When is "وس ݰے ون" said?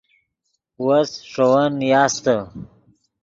0.85-1.71